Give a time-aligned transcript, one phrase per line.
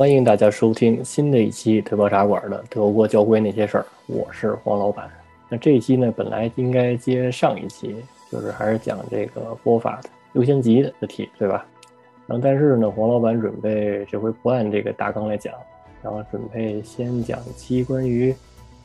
[0.00, 5.06] 欢迎大家收听新的一期德国茶馆的德国交规那些事儿，我是黄老板。
[5.46, 7.94] 那这一期呢，本来应该接上一期，
[8.32, 11.66] 就是还是讲这个波法的优先级的题，对吧？
[12.26, 15.52] 然后但是呢，黄老板准备这回不按这个大纲来讲，
[16.02, 18.34] 然后准备先讲一期关于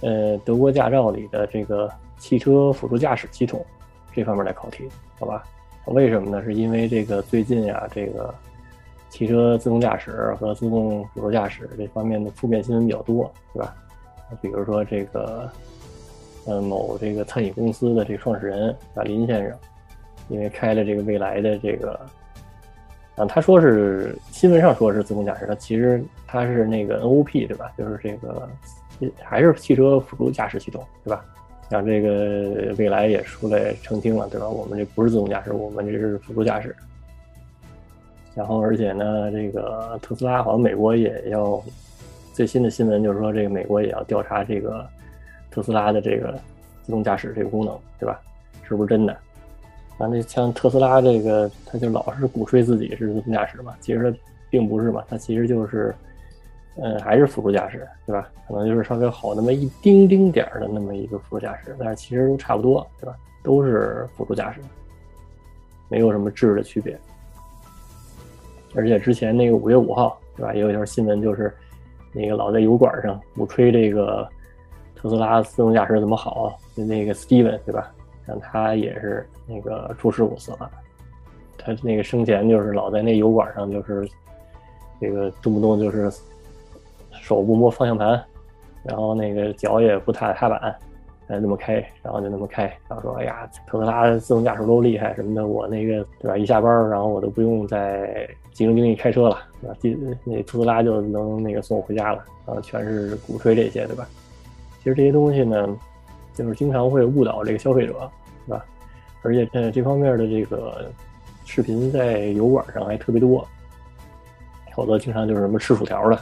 [0.00, 1.88] 呃德国驾照里的这个
[2.18, 3.64] 汽车辅助驾驶系统
[4.12, 4.88] 这方面的考题，
[5.20, 5.44] 好吧？
[5.86, 6.42] 为什么呢？
[6.42, 8.34] 是因为这个最近呀，这个。
[9.14, 13.72] 汽车自动驾驶和自动辅助驾驶这方面的负面新闻比较多，对吧？
[14.42, 15.48] 比如说这个，
[16.46, 19.56] 呃，某这个餐饮公司的这个创始人啊林先生，
[20.28, 21.92] 因为开了这个未来的这个，
[23.14, 27.70] 啊，他说是新闻上说是自动驾驶，他其实他是那个 NOP，对吧？
[27.78, 28.48] 就是这个
[29.22, 31.24] 还是汽车辅助驾驶系统，对吧？
[31.70, 34.48] 像这个未来也出来澄清了，对吧？
[34.48, 36.74] 我们这不是自动驾驶，我们这是辅助驾驶。
[38.34, 41.62] 然后，而且呢，这个特斯拉好像美国也要
[42.32, 44.84] 最新的新闻就是说，这个美国也要调查这个
[45.50, 46.32] 特斯拉的这个
[46.82, 48.20] 自动驾驶这个功能，对吧？
[48.64, 49.12] 是不是真的？
[49.98, 54.12] 啊，那像特斯拉这个，他就老是鼓吹自己是自动驾驶嘛，其实
[54.50, 55.94] 并不是嘛，它其实就是，
[56.76, 58.28] 嗯，还是辅助驾驶，对吧？
[58.48, 63.14] 可能就是稍微好那么一丁丁点儿的那么一个辅助驾驶，但是其实都差不多，对吧？
[63.44, 64.60] 都是辅助驾驶，
[65.88, 66.98] 没有什么质的区别。
[68.74, 70.54] 而且之前那个五月五号，对吧？
[70.54, 71.52] 也有一条新闻，就是
[72.12, 74.28] 那个老在油管上鼓吹这个
[74.94, 77.92] 特斯拉自动驾驶怎么好，就那个 Steven，对吧？
[78.26, 80.70] 像他也是那个出事故死了。
[81.58, 84.08] 他那个生前就是老在那油管上，就是
[85.00, 86.10] 这个动不动就是
[87.12, 88.22] 手不摸方向盘，
[88.82, 90.74] 然后那个脚也不踏踏板。
[91.28, 96.36] 哎，那么开，然后就那么开，然后说，哎呀，特斯拉自动驾驶多厉害什么的，我那个对吧？
[96.36, 99.38] 一下班，然后我都不用再集中精力开车了，
[99.80, 100.16] 对吧？
[100.24, 104.06] 那特斯拉就能那个送我回家了，然后全是鼓吹这些，对吧？
[104.82, 105.66] 其实这些东西呢，
[106.34, 108.10] 就是经常会误导这个消费者，
[108.44, 108.62] 是吧？
[109.22, 110.90] 而且这，这方面的这个
[111.46, 113.48] 视频在油管上还特别多，
[114.72, 116.18] 好多经常就是什么吃薯条的，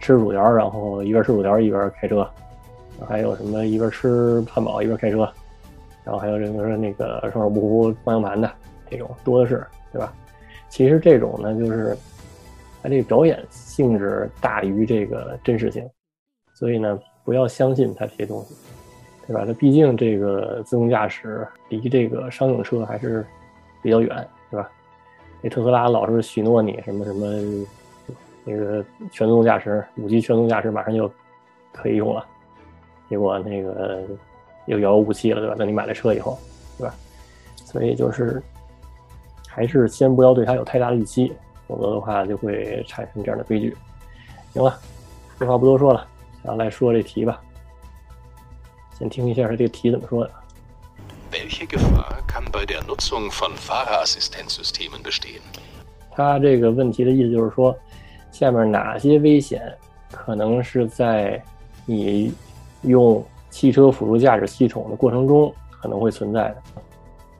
[0.00, 2.26] 吃薯条，然后一边吃薯条一边开车。
[3.04, 5.28] 还有什么一边吃汉堡一边开车，
[6.04, 8.50] 然后还有这个那个双手不扶方向盘的
[8.88, 10.12] 这种多的是，对吧？
[10.68, 11.96] 其实这种呢，就是
[12.82, 15.88] 它这个表演性质大于这个真实性，
[16.54, 18.54] 所以呢，不要相信它这些东西，
[19.26, 19.44] 对吧？
[19.46, 23.26] 它毕竟这个自动驾驶离这个商用车还是
[23.82, 24.70] 比较远，对吧？
[25.42, 27.66] 那特斯拉老是许诺你什么什么
[28.44, 31.10] 那个全自动驾驶，五 G 全自动驾驶马上就
[31.72, 32.26] 可以用了。
[33.08, 34.02] 结果那个
[34.66, 35.54] 又遥遥无期了，对吧？
[35.54, 36.38] 等你买了车以后，
[36.76, 36.94] 对吧？
[37.64, 38.42] 所以就是
[39.48, 41.32] 还是先不要对它有太大的预期，
[41.68, 43.76] 否则的话就会产生这样的悲剧。
[44.52, 44.78] 行了，
[45.38, 46.06] 废话不多说了，
[46.42, 47.40] 然后来说这题吧。
[48.98, 50.30] 先听一下这个题怎么说的。
[51.30, 55.42] Welche Gefahr kann bei der Nutzung von Fahrerassistenzsystemen bestehen？
[56.10, 57.76] 他这个问题的意思就是说，
[58.32, 59.76] 下面哪些危险
[60.10, 61.40] 可能是在
[61.84, 62.32] 你。
[62.82, 66.56] 用汽车辅助驾驶系统的过程中可能会存在的。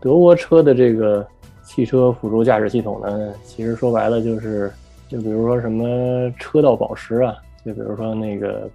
[0.00, 1.26] 德国车的这个
[1.64, 4.72] 汽车辅助驾驶系统呢，其实说白了就是，
[5.08, 8.69] 就比如说什么车道保持啊，就比如说那个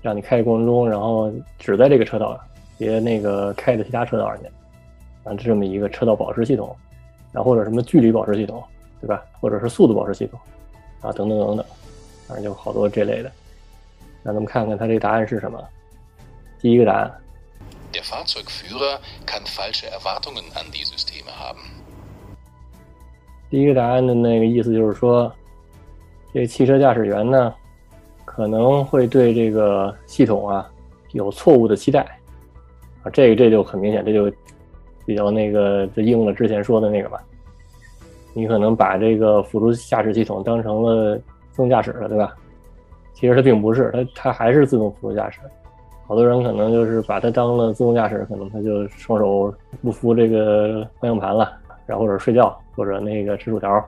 [0.00, 2.40] 让你开的过程中，然后只在这个车道上，
[2.78, 4.46] 别那个开到其他车道上去，
[5.24, 6.74] 啊，这么一个车道保持系统，
[7.30, 8.62] 然后或者什么距离保持系统，
[9.00, 9.22] 对吧？
[9.40, 10.40] 或者是速度保持系统，
[11.00, 11.64] 啊，等等等等，
[12.26, 13.30] 反正就好多这类的。
[14.24, 15.62] 那咱们看看它这个答案是什么。
[16.62, 17.12] 第一个答案。
[17.92, 21.58] Der Fahrzeugführer kann falsche Erwartungen an die Systeme haben。
[23.50, 25.30] 第一个答案的那个意思就是说，
[26.32, 27.52] 这汽车驾驶员呢，
[28.24, 30.66] 可能会对这个系统啊
[31.10, 32.00] 有错误的期待
[33.02, 34.34] 啊，这个这就很明显，这就
[35.04, 37.20] 比较那个就应了之前说的那个吧。
[38.32, 41.18] 你可能把这个辅助驾驶系统当成了
[41.50, 42.34] 自动驾驶了，对吧？
[43.12, 45.40] 其实它并不是，它它还是自动辅助驾驶。
[46.06, 51.56] 好多人可能就是把它当了自动驾驶，可能他就双手不扶这个方向盘了，
[51.86, 53.82] 然后或者睡觉，或者那个吃薯条，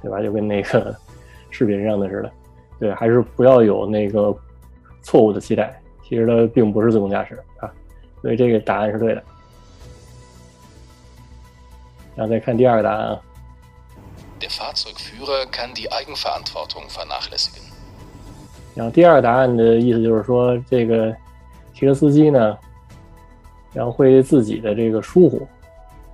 [0.00, 0.22] 对吧？
[0.22, 0.94] 就跟那个
[1.50, 2.30] 视频上的似的。
[2.78, 4.32] 对，还是不要有那个
[5.02, 5.80] 错误的期待。
[6.08, 7.72] 其实它并不是自动驾驶啊，
[8.22, 9.22] 所以这个答案是对的。
[12.14, 13.20] 然后再看第二个答案啊。
[14.38, 17.62] Der Fahrzeugführer kann die Eigenverantwortung vernachlässigen。
[18.76, 21.12] 然后第二个答案的意思就是说这个。
[21.84, 22.56] 汽车司机呢，
[23.74, 25.46] 然后会为自己的这个疏忽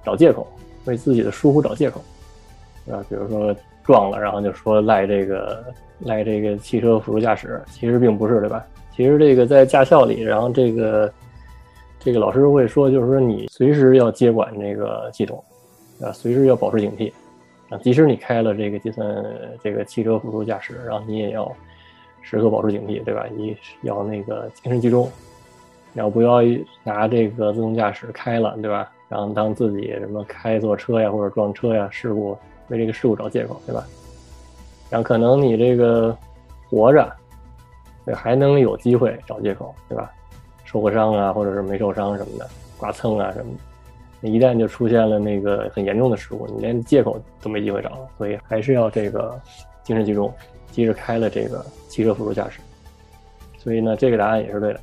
[0.05, 0.44] 找借口，
[0.84, 2.00] 为自己的疏忽找借口，
[2.90, 5.64] 啊，比如说撞了，然后就说赖这个
[6.00, 8.67] 赖这个汽车辅助驾驶，其实并不是，对吧？
[8.96, 11.12] 其实这个在驾校里，然后这个
[12.00, 15.40] 这个老师会说，就是说你随时要接管这个系统，
[16.02, 17.12] 啊，随时要保持警惕，
[17.69, 19.06] 啊，即使你开了这个计算
[19.62, 21.49] 这个汽车辅助驾驶，然后你也要
[22.23, 23.25] 时刻保持警惕，对吧？
[23.37, 25.08] 你要那个精神集中，
[25.94, 26.40] 要不要
[26.84, 28.90] 拿这个自动驾驶开了，对吧？
[29.08, 32.37] 然后当自己什么开错车呀，或者撞车呀，事故
[32.69, 33.84] 为这个事故找借口，对吧？
[34.88, 36.16] 然后可能你这个
[36.69, 37.12] 活着，
[38.04, 40.12] 对，还能有机会找借口，对吧？
[40.64, 42.48] 受过伤啊，或者是没受伤什么的，
[42.78, 43.58] 剐蹭啊什么的。
[44.20, 48.08] 你一旦就出现了那个很严重的事故，你连借口都没机会找了。
[48.16, 49.40] 所以还是要这个
[49.82, 50.32] 精神集中，
[50.70, 52.60] 即使开了这个汽车辅助驾驶。
[53.58, 54.81] 所以呢，这个答案也是对的。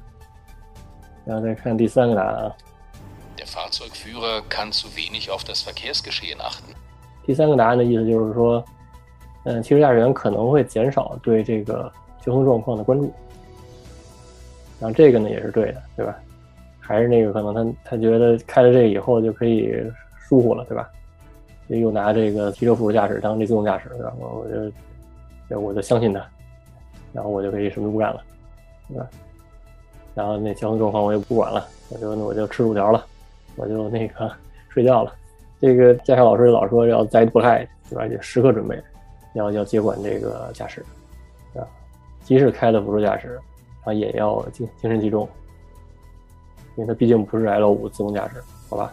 [1.28, 2.56] 然后再看第三个答案啊。
[3.38, 6.74] Der Fahrzeugführer kann zu wenig auf das Verkehrsgeschehen achten.
[7.26, 8.64] 第三个答案的意思就是说，
[9.44, 11.92] 嗯，汽车驾驶员可能会减少对这个
[12.22, 13.14] 交通状况的关注。
[14.80, 16.16] 然后这个呢也是对的，对吧？
[16.80, 19.74] 还是那个可能他他觉得开了这个以后就可以
[20.18, 20.90] 疏忽了，对吧？
[21.68, 24.72] 又拿这个汽车辅助驾驶当这自动驾驶，然后我
[25.50, 26.26] 就我就相信他，
[27.12, 28.24] 然后我就可以什么都不干了，
[28.88, 29.08] 对吧？
[30.18, 33.06] 然后那交通状况我也不管了，我就我就吃薯条了。
[33.56, 34.32] 我就那个
[34.70, 35.14] 睡觉了。
[35.62, 38.08] 这个驾校老师老说要在不开，对吧？
[38.08, 38.82] 就时刻准备，
[39.34, 40.84] 要要接管这个驾驶，
[41.54, 41.62] 啊，
[42.24, 43.40] 即使开了辅助驾驶，
[43.84, 45.30] 啊，也要精精神集中，
[46.76, 48.92] 因为它毕竟不是 L 五自动驾驶，好吧？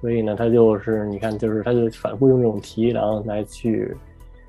[0.00, 3.94] 所以呢，他就是你看，就是他就反复用这种题，然后来去，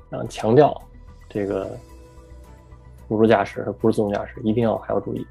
[0.10, 0.81] 然后强调
[1.30, 1.78] 这个
[3.12, 5.28] 辅助驾驶，不是自动驾驶，一定要还要注意，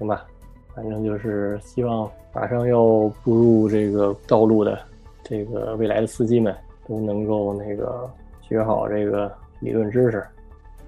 [0.00, 0.26] 行吧？
[0.74, 2.82] 反正就是希望马上要
[3.22, 4.76] 步入这个道路的
[5.22, 6.52] 这个未来的司机们
[6.88, 8.10] 都能够那个
[8.42, 10.26] 学好这个理论知识，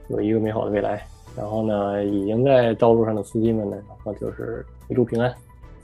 [0.09, 1.01] 有一个美好的未来。
[1.37, 5.33] 然后呢，已经在道路上的司机们呢，然后就是一路平安，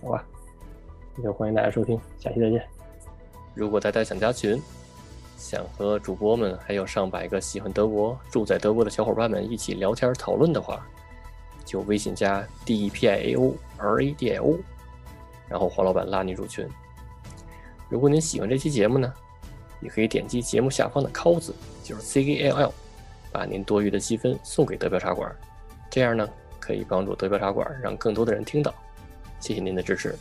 [0.02, 0.24] 好吧？
[1.14, 2.60] 那就欢迎大家收听，下期再见。
[3.54, 4.60] 如果大家想加群，
[5.36, 10.84] 想和主播们还有上百个喜欢德国、住在德国的小伙伴们一起聊天讨论的话。
[11.64, 14.56] 就微信加 D E P I A O R A D I O，
[15.48, 16.64] 然后黄老板拉你入群。
[17.88, 19.12] 如果您喜欢这期节目呢，
[19.80, 22.72] 也可以点击节目下方的 “call” 字，就是 C A L L，
[23.32, 25.34] 把您多余的积分送给德标茶馆，
[25.90, 26.28] 这样呢
[26.60, 28.72] 可以帮助德标茶馆让更多的人听到。
[29.40, 30.16] 谢谢您的支持。